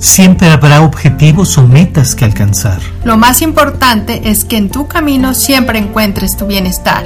[0.00, 2.80] Siempre habrá objetivos o metas que alcanzar.
[3.04, 7.04] Lo más importante es que en tu camino siempre encuentres tu bienestar.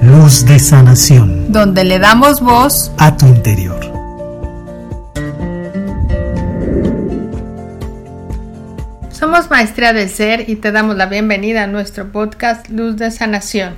[0.00, 1.50] Luz de sanación.
[1.50, 3.80] Donde le damos voz a tu interior.
[9.10, 13.74] Somos Maestría del Ser y te damos la bienvenida a nuestro podcast Luz de Sanación.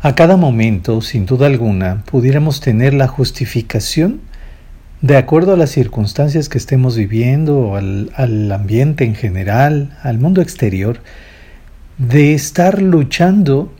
[0.00, 4.20] A cada momento, sin duda alguna, pudiéramos tener la justificación
[5.02, 11.00] de acuerdo a las circunstancias que estemos viviendo, al, ambiente en general, al mundo exterior,
[11.98, 13.72] de estar luchando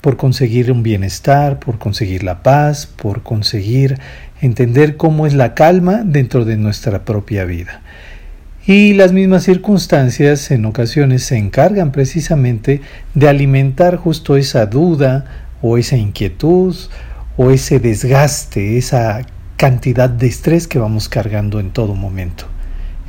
[0.00, 3.98] por conseguir un bienestar, por conseguir la paz, por conseguir
[4.40, 7.80] entender cómo es la calma dentro de nuestra propia vida.
[8.66, 12.80] Y las mismas circunstancias en ocasiones se encargan precisamente
[13.14, 15.24] de alimentar justo esa duda
[15.62, 16.74] o esa inquietud
[17.36, 19.22] o ese desgaste, esa
[19.56, 22.46] cantidad de estrés que vamos cargando en todo momento.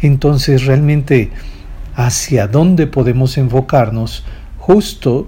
[0.01, 1.31] Entonces realmente
[1.95, 4.23] hacia dónde podemos enfocarnos
[4.57, 5.27] justo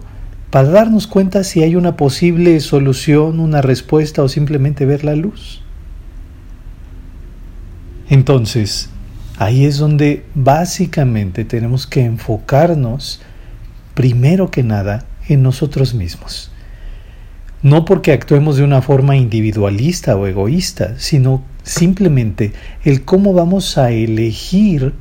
[0.52, 5.62] para darnos cuenta si hay una posible solución, una respuesta o simplemente ver la luz.
[8.10, 8.90] Entonces,
[9.38, 13.22] ahí es donde básicamente tenemos que enfocarnos
[13.94, 16.52] primero que nada en nosotros mismos
[17.68, 22.54] no porque actuemos de una forma individualista o egoísta, sino simplemente
[22.86, 24.94] el cómo vamos a elegir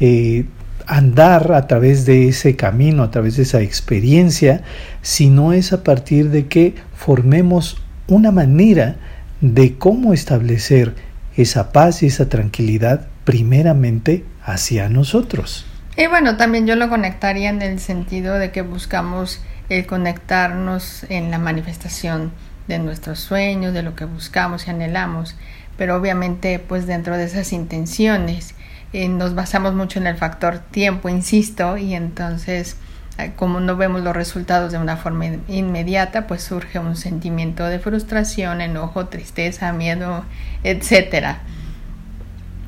[0.00, 0.46] eh,
[0.88, 4.62] andar a través de ese camino, a través de esa experiencia,
[5.00, 8.96] si no es a partir de que formemos una manera
[9.40, 10.96] de cómo establecer
[11.36, 15.66] esa paz y esa tranquilidad primeramente hacia nosotros.
[15.96, 21.30] Y bueno, también yo lo conectaría en el sentido de que buscamos el conectarnos en
[21.30, 22.32] la manifestación
[22.68, 25.36] de nuestros sueños, de lo que buscamos y anhelamos,
[25.76, 28.54] pero obviamente pues dentro de esas intenciones
[28.92, 32.76] eh, nos basamos mucho en el factor tiempo, insisto, y entonces
[33.18, 37.78] eh, como no vemos los resultados de una forma inmediata, pues surge un sentimiento de
[37.78, 40.24] frustración, enojo, tristeza, miedo,
[40.62, 41.40] etcétera.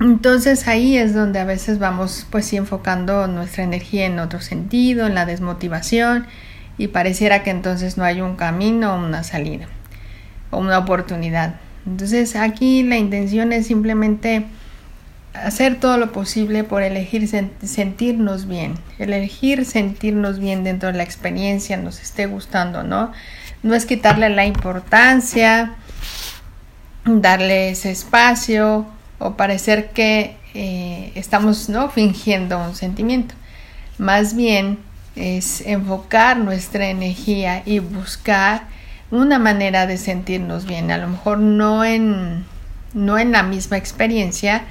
[0.00, 5.14] Entonces ahí es donde a veces vamos pues enfocando nuestra energía en otro sentido, en
[5.14, 6.26] la desmotivación
[6.80, 9.66] y pareciera que entonces no hay un camino una salida
[10.50, 11.56] o una oportunidad.
[11.86, 14.46] Entonces aquí la intención es simplemente
[15.34, 21.76] hacer todo lo posible por elegir sentirnos bien, elegir sentirnos bien dentro de la experiencia,
[21.76, 23.12] nos esté gustando, ¿no?
[23.62, 25.74] No es quitarle la importancia,
[27.04, 28.86] darle ese espacio
[29.18, 33.34] o parecer que eh, estamos no fingiendo un sentimiento.
[33.98, 34.78] Más bien
[35.16, 38.64] es enfocar nuestra energía y buscar
[39.10, 42.44] una manera de sentirnos bien, a lo mejor no en,
[42.94, 44.62] no en la misma experiencia,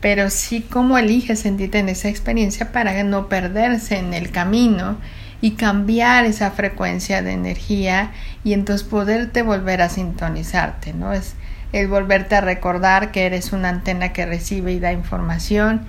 [0.00, 4.98] pero sí cómo eliges sentirte en esa experiencia para no perderse en el camino
[5.40, 8.12] y cambiar esa frecuencia de energía
[8.44, 11.12] y entonces poderte volver a sintonizarte, ¿no?
[11.12, 11.34] Es
[11.72, 15.82] el volverte a recordar que eres una antena que recibe y da información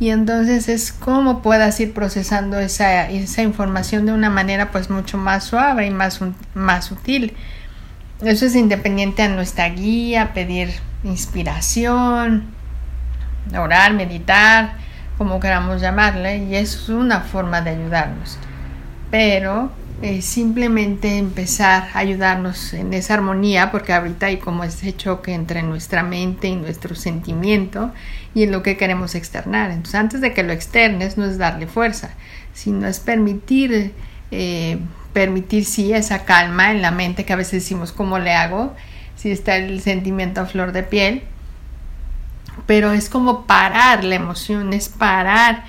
[0.00, 5.18] y entonces es cómo puedas ir procesando esa, esa información de una manera pues mucho
[5.18, 6.20] más suave y más,
[6.54, 7.36] más sutil.
[8.22, 10.70] Eso es independiente a nuestra guía, pedir
[11.04, 12.46] inspiración,
[13.56, 14.74] orar, meditar,
[15.16, 18.38] como queramos llamarle, y es una forma de ayudarnos.
[19.10, 19.70] Pero
[20.20, 26.04] simplemente empezar a ayudarnos en esa armonía, porque ahorita hay como ese choque entre nuestra
[26.04, 27.92] mente y nuestro sentimiento
[28.32, 29.72] y en lo que queremos externar.
[29.72, 32.10] Entonces, antes de que lo externes, no es darle fuerza,
[32.54, 33.92] sino es permitir,
[34.30, 34.78] eh,
[35.12, 38.76] permitir sí esa calma en la mente que a veces decimos, ¿cómo le hago?
[39.16, 41.22] Si está el sentimiento a flor de piel,
[42.66, 45.64] pero es como parar la emoción, es parar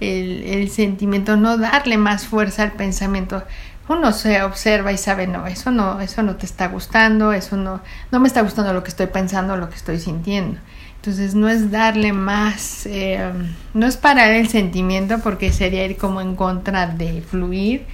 [0.00, 3.42] el sentimiento, no darle más fuerza al pensamiento
[3.88, 7.80] uno se observa y sabe, no, eso no, eso no te está gustando, eso no,
[8.10, 10.58] no me está gustando lo que estoy pensando, lo que estoy sintiendo.
[10.96, 13.30] Entonces no es darle más, eh,
[13.74, 17.84] no es parar el sentimiento porque sería ir como en contra de fluir,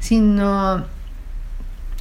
[0.00, 0.84] sino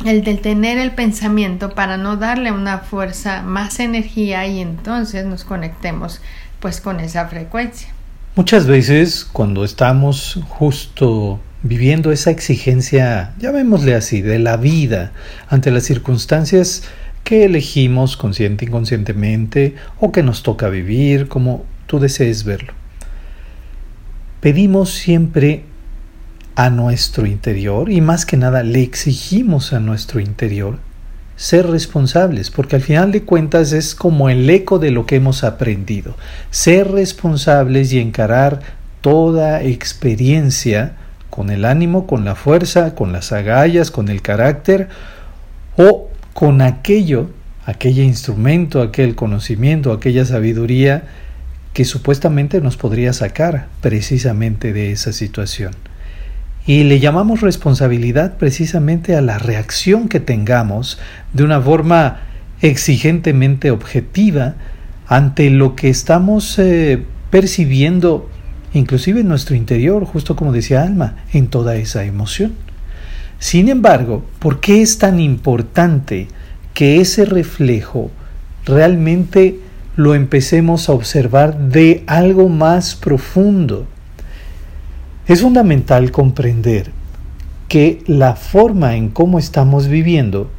[0.05, 5.45] el de tener el pensamiento para no darle una fuerza, más energía y entonces nos
[5.45, 6.21] conectemos
[6.59, 7.87] pues con esa frecuencia.
[8.35, 15.11] Muchas veces cuando estamos justo viviendo esa exigencia, llamémosle así, de la vida
[15.49, 16.83] ante las circunstancias
[17.23, 22.73] que elegimos consciente e inconscientemente o que nos toca vivir, como tú desees verlo.
[24.39, 25.63] Pedimos siempre
[26.55, 30.79] a nuestro interior y más que nada le exigimos a nuestro interior
[31.35, 35.43] ser responsables, porque al final de cuentas es como el eco de lo que hemos
[35.43, 36.15] aprendido,
[36.49, 38.61] ser responsables y encarar
[39.01, 40.95] toda experiencia
[41.37, 44.87] con el ánimo, con la fuerza, con las agallas, con el carácter
[45.77, 47.29] o con aquello,
[47.63, 51.03] aquel instrumento, aquel conocimiento, aquella sabiduría
[51.73, 55.73] que supuestamente nos podría sacar precisamente de esa situación.
[56.65, 60.97] Y le llamamos responsabilidad precisamente a la reacción que tengamos
[61.33, 62.21] de una forma
[62.63, 64.55] exigentemente objetiva
[65.05, 68.27] ante lo que estamos eh, percibiendo,
[68.73, 72.53] inclusive en nuestro interior, justo como decía Alma, en toda esa emoción.
[73.39, 76.27] Sin embargo, ¿por qué es tan importante
[76.73, 78.11] que ese reflejo
[78.65, 79.59] realmente
[79.95, 83.87] lo empecemos a observar de algo más profundo?
[85.27, 86.91] Es fundamental comprender
[87.67, 90.49] que la forma en cómo estamos viviendo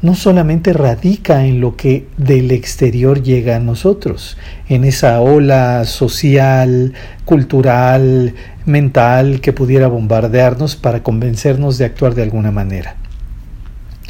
[0.00, 4.36] no solamente radica en lo que del exterior llega a nosotros,
[4.68, 8.34] en esa ola social, cultural,
[8.64, 12.96] mental que pudiera bombardearnos para convencernos de actuar de alguna manera.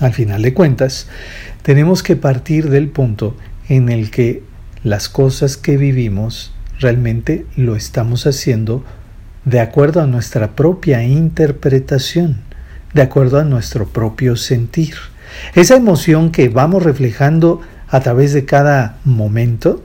[0.00, 1.08] Al final de cuentas,
[1.62, 3.36] tenemos que partir del punto
[3.68, 4.42] en el que
[4.84, 8.84] las cosas que vivimos realmente lo estamos haciendo
[9.44, 12.42] de acuerdo a nuestra propia interpretación,
[12.94, 14.94] de acuerdo a nuestro propio sentir.
[15.54, 19.82] Esa emoción que vamos reflejando a través de cada momento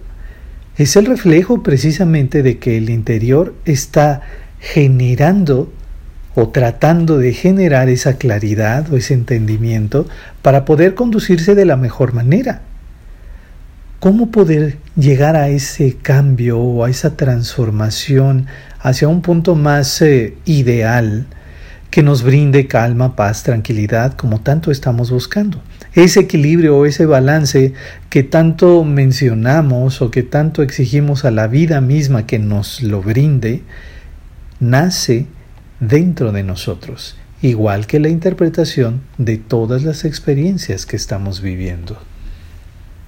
[0.77, 4.21] es el reflejo precisamente de que el interior está
[4.59, 5.71] generando
[6.35, 10.07] o tratando de generar esa claridad o ese entendimiento
[10.41, 12.61] para poder conducirse de la mejor manera.
[13.99, 18.47] ¿Cómo poder llegar a ese cambio o a esa transformación
[18.79, 21.27] hacia un punto más eh, ideal
[21.93, 25.61] que nos brinde calma, paz, tranquilidad, como tanto estamos buscando?
[25.93, 27.73] Ese equilibrio o ese balance
[28.09, 33.61] que tanto mencionamos o que tanto exigimos a la vida misma que nos lo brinde,
[34.59, 35.27] nace
[35.79, 41.99] dentro de nosotros, igual que la interpretación de todas las experiencias que estamos viviendo.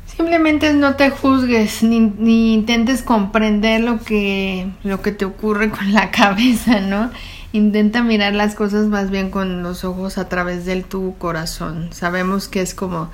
[0.05, 6.11] Simplemente no te juzgues ni, intentes comprender lo que, lo que te ocurre con la
[6.11, 7.09] cabeza, ¿no?
[7.55, 11.89] Intenta mirar las cosas más bien con los ojos a través de tu corazón.
[11.91, 13.09] Sabemos que es como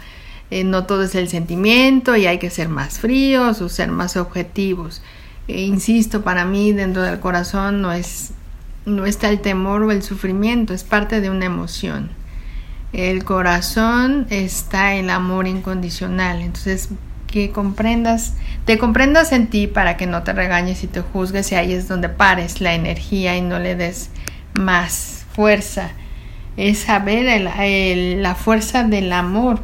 [0.50, 4.18] eh, no todo es el sentimiento y hay que ser más fríos o ser más
[4.18, 5.02] objetivos.
[5.48, 8.32] E insisto, para mí dentro del corazón no es
[8.86, 12.10] no está el temor o el sufrimiento, es parte de una emoción
[12.94, 16.42] el corazón está el amor incondicional.
[16.42, 16.90] Entonces,
[17.28, 18.34] que comprendas,
[18.66, 21.88] te comprendas en ti para que no te regañes y te juzgues y ahí es
[21.88, 24.10] donde pares la energía y no le des
[24.54, 25.92] más fuerza.
[26.58, 27.42] Es saber
[28.20, 29.62] la fuerza del amor,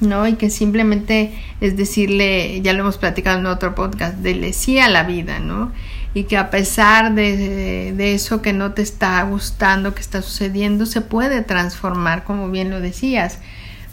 [0.00, 0.26] ¿no?
[0.26, 4.88] Y que simplemente es decirle, ya lo hemos platicado en otro podcast, de sí a
[4.88, 5.72] la vida, ¿no?
[6.14, 10.84] y que a pesar de, de, eso que no te está gustando, que está sucediendo,
[10.84, 13.38] se puede transformar, como bien lo decías.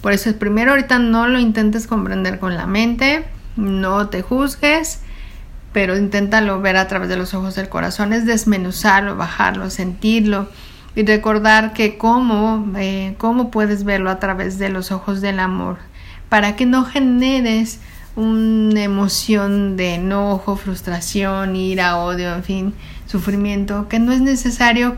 [0.02, 3.24] Por eso, primero ahorita no lo intentes comprender con la mente,
[3.56, 5.02] no te juzgues,
[5.80, 10.50] pero inténtalo ver a través de los ojos del corazón, es desmenuzarlo, bajarlo, sentirlo
[10.94, 15.78] y recordar que cómo, eh, cómo puedes verlo a través de los ojos del amor,
[16.28, 17.80] para que no generes
[18.18, 22.74] una emoción de enojo, frustración, ira, odio, en fin,
[23.06, 24.98] sufrimiento, que no es necesario,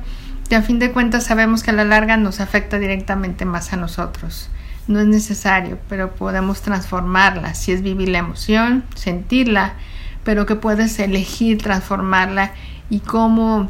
[0.49, 3.77] que a fin de cuentas sabemos que a la larga nos afecta directamente más a
[3.77, 4.49] nosotros.
[4.87, 7.53] No es necesario, pero podemos transformarla.
[7.53, 9.75] Si es vivir la emoción, sentirla,
[10.23, 12.51] pero que puedes elegir transformarla
[12.89, 13.69] y cómo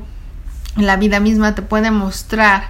[0.75, 2.69] la vida misma te puede mostrar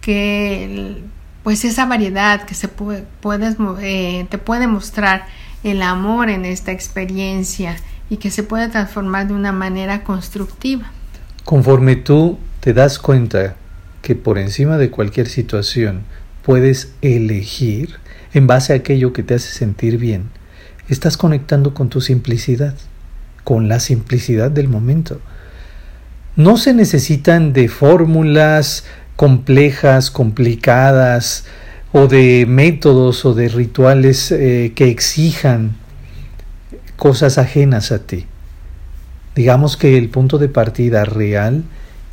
[0.00, 1.02] que
[1.42, 5.26] pues esa variedad que se puede, puedes, eh, te puede mostrar
[5.64, 7.76] el amor en esta experiencia
[8.10, 10.90] y que se puede transformar de una manera constructiva.
[11.44, 13.56] Conforme tú te das cuenta
[14.02, 16.02] que por encima de cualquier situación
[16.42, 17.96] puedes elegir
[18.32, 20.30] en base a aquello que te hace sentir bien,
[20.88, 22.74] estás conectando con tu simplicidad,
[23.48, 25.22] con la simplicidad del momento.
[26.36, 28.84] No se necesitan de fórmulas
[29.16, 31.46] complejas, complicadas,
[31.92, 35.76] o de métodos o de rituales eh, que exijan
[36.98, 38.26] cosas ajenas a ti.
[39.34, 41.64] Digamos que el punto de partida real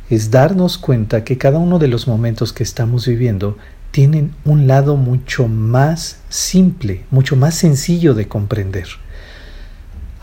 [0.08, 3.58] es darnos cuenta que cada uno de los momentos que estamos viviendo
[3.90, 8.86] tienen un lado mucho más simple, mucho más sencillo de comprender.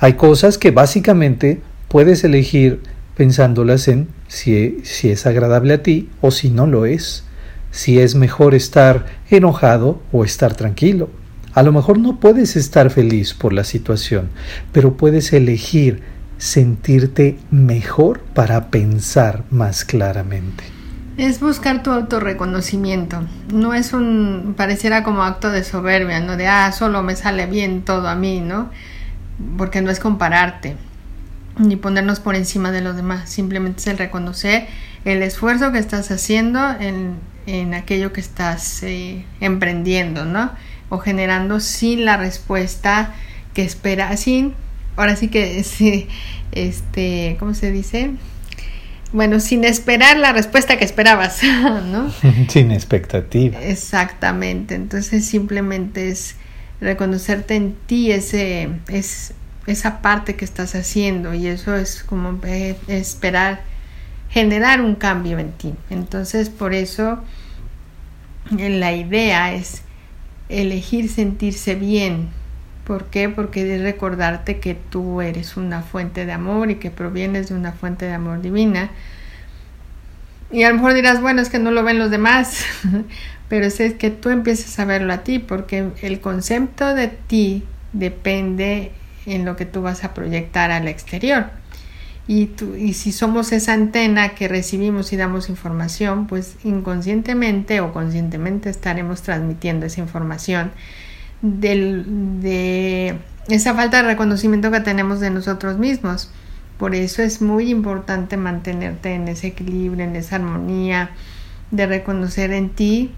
[0.04, 2.82] Hay cosas que básicamente puedes elegir
[3.16, 7.24] pensándolas en si, si es agradable a ti o si no lo es
[7.72, 11.10] si es mejor estar enojado o estar tranquilo.
[11.54, 14.28] A lo mejor no puedes estar feliz por la situación,
[14.74, 16.04] pero puedes elegir
[16.38, 20.66] sentirte mejor para pensar más claramente.
[21.16, 23.24] Es buscar tu autorreconocimiento.
[23.54, 26.36] No es un, pareciera como acto de soberbia, ¿no?
[26.36, 28.70] De, ah, solo me sale bien todo a mí, ¿no?
[29.58, 30.76] Porque no es compararte
[31.58, 33.30] ni ponernos por encima de los demás.
[33.30, 34.68] Simplemente es el reconocer
[35.06, 40.52] el esfuerzo que estás haciendo en, en aquello que estás eh, emprendiendo, ¿no?
[40.90, 43.14] O generando sin la respuesta
[43.54, 44.54] que espera, sin,
[44.96, 46.08] ahora sí que, sí,
[46.52, 48.12] este, ¿cómo se dice?
[49.14, 51.40] bueno, sin esperar la respuesta que esperabas,
[51.86, 52.12] ¿no?
[52.50, 53.62] Sin expectativa.
[53.62, 54.74] Exactamente.
[54.74, 56.36] Entonces simplemente es
[56.84, 59.34] reconocerte en ti ese, es,
[59.66, 62.40] esa parte que estás haciendo y eso es como
[62.88, 63.62] esperar
[64.34, 65.74] generar un cambio en ti.
[65.90, 67.24] Entonces por eso
[68.58, 69.84] la idea es
[70.50, 72.30] elegir sentirse bien.
[72.84, 73.30] ¿Por qué?
[73.30, 77.72] Porque es recordarte que tú eres una fuente de amor y que provienes de una
[77.72, 78.90] fuente de amor divina.
[80.54, 82.64] Y a lo mejor dirás, bueno, es que no lo ven los demás,
[83.50, 88.92] pero es que tú empieces a verlo a ti, porque el concepto de ti depende
[89.26, 91.48] en lo que tú vas a proyectar al exterior.
[92.28, 97.92] Y, tú, y si somos esa antena que recibimos y damos información, pues inconscientemente o
[97.92, 100.72] conscientemente estaremos transmitiendo esa información
[101.42, 103.18] del, de
[103.50, 106.32] esa falta de reconocimiento que tenemos de nosotros mismos.
[106.78, 111.12] Por eso es muy importante mantenerte en ese equilibrio, en esa armonía,
[111.72, 113.12] de reconocer en ti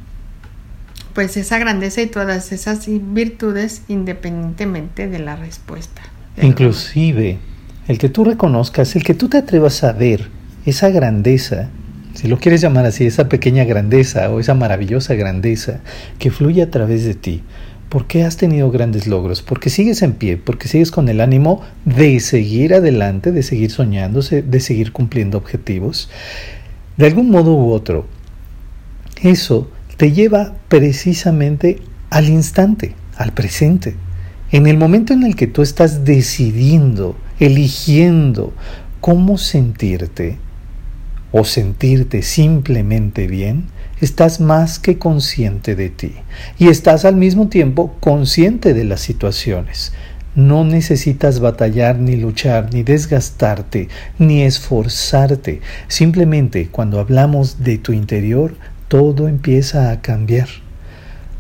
[1.14, 6.02] pues esa grandeza y todas esas virtudes independientemente de la respuesta.
[6.42, 7.38] Inclusive,
[7.88, 10.28] el que tú reconozcas, el que tú te atrevas a ver
[10.66, 11.70] esa grandeza,
[12.14, 15.80] si lo quieres llamar así, esa pequeña grandeza o esa maravillosa grandeza
[16.20, 17.44] que fluye a través de ti,
[17.90, 19.42] ¿Por qué has tenido grandes logros?
[19.42, 24.42] Porque sigues en pie, porque sigues con el ánimo de seguir adelante, de seguir soñándose,
[24.42, 26.10] de seguir cumpliendo objetivos.
[26.98, 28.08] De algún modo u otro,
[29.22, 33.96] eso te lleva precisamente al instante, al presente.
[34.52, 38.54] En el momento en el que tú estás decidiendo, eligiendo
[39.02, 40.38] cómo sentirte
[41.32, 43.66] o sentirte simplemente bien,
[44.02, 46.14] estás más que consciente de ti
[46.58, 49.94] y estás al mismo tiempo consciente de las situaciones.
[50.36, 53.88] No necesitas batallar ni luchar ni desgastarte
[54.20, 55.62] ni esforzarte.
[55.88, 58.56] Simplemente cuando hablamos de tu interior,
[58.90, 60.50] todo empieza a cambiar.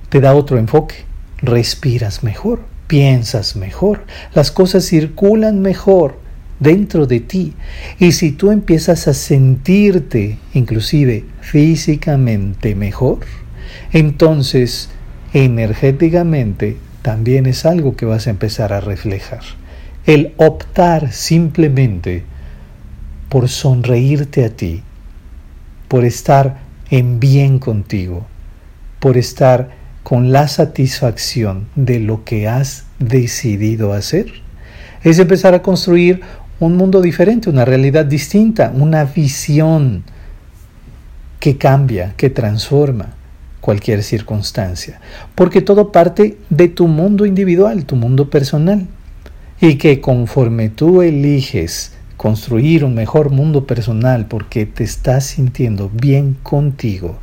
[0.09, 0.95] Te da otro enfoque.
[1.39, 6.17] Respiras mejor, piensas mejor, las cosas circulan mejor,
[6.59, 7.53] dentro de ti.
[7.99, 13.19] Y si tú empiezas a sentirte inclusive físicamente mejor,
[13.91, 14.89] entonces
[15.33, 19.41] energéticamente también es algo que vas a empezar a reflejar.
[20.05, 22.23] El optar simplemente
[23.29, 24.81] por sonreírte a ti,
[25.87, 26.59] por estar
[26.89, 28.25] en bien contigo,
[28.99, 29.71] por estar
[30.03, 34.27] con la satisfacción de lo que has decidido hacer,
[35.03, 36.21] es empezar a construir
[36.59, 40.03] un mundo diferente, una realidad distinta, una visión
[41.39, 43.13] que cambia, que transforma
[43.61, 44.99] cualquier circunstancia.
[45.33, 48.87] Porque todo parte de tu mundo individual, tu mundo personal.
[49.59, 56.37] Y que conforme tú eliges construir un mejor mundo personal porque te estás sintiendo bien
[56.43, 57.19] contigo,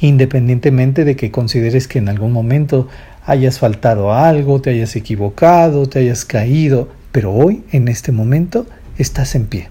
[0.00, 2.88] independientemente de que consideres que en algún momento
[3.24, 8.66] hayas faltado algo, te hayas equivocado, te hayas caído, pero hoy, en este momento,
[8.98, 9.68] estás en pie.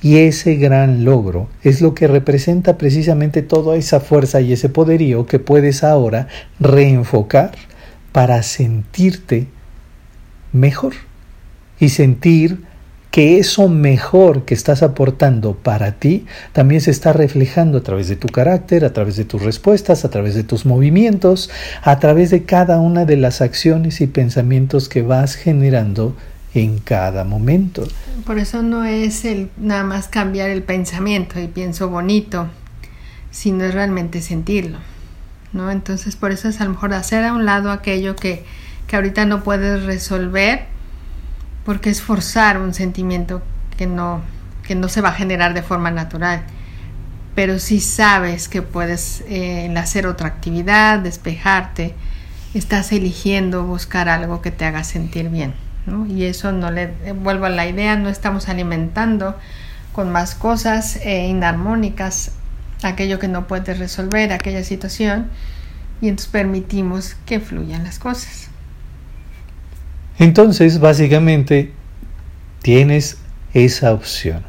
[0.00, 5.26] Y ese gran logro es lo que representa precisamente toda esa fuerza y ese poderío
[5.26, 6.28] que puedes ahora
[6.60, 7.50] reenfocar
[8.12, 9.48] para sentirte
[10.52, 10.92] mejor
[11.80, 12.62] y sentir
[13.10, 18.14] que eso mejor que estás aportando para ti también se está reflejando a través de
[18.14, 21.50] tu carácter, a través de tus respuestas, a través de tus movimientos,
[21.82, 26.14] a través de cada una de las acciones y pensamientos que vas generando
[26.54, 27.86] en cada momento.
[28.26, 32.48] Por eso no es el nada más cambiar el pensamiento y pienso bonito,
[33.30, 34.78] sino es realmente sentirlo.
[35.52, 35.70] ¿no?
[35.70, 38.44] Entonces por eso es a lo mejor hacer a un lado aquello que,
[38.86, 40.66] que ahorita no puedes resolver
[41.64, 43.42] porque es forzar un sentimiento
[43.76, 44.20] que no,
[44.66, 46.42] que no se va a generar de forma natural.
[47.34, 51.94] Pero si sabes que puedes eh, hacer otra actividad, despejarte,
[52.52, 55.54] estás eligiendo buscar algo que te haga sentir bien.
[56.08, 59.36] Y eso no le eh, vuelvo a la idea, no estamos alimentando
[59.92, 62.32] con más cosas eh, inarmónicas
[62.82, 65.28] aquello que no puedes resolver, aquella situación,
[66.00, 68.48] y entonces permitimos que fluyan las cosas.
[70.18, 71.72] Entonces, básicamente,
[72.60, 73.18] tienes
[73.54, 74.42] esa opción.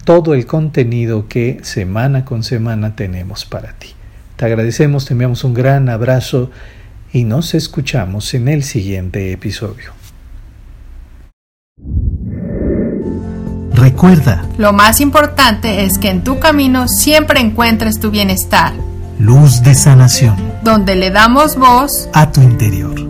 [0.03, 3.89] todo el contenido que semana con semana tenemos para ti.
[4.35, 6.51] Te agradecemos, te enviamos un gran abrazo
[7.11, 9.91] y nos escuchamos en el siguiente episodio.
[13.73, 18.73] Recuerda, lo más importante es que en tu camino siempre encuentres tu bienestar.
[19.19, 20.35] Luz de sanación.
[20.63, 23.02] Donde le damos voz a tu interior.